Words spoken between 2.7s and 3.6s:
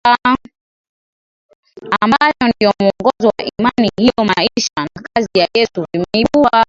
mwongozo wa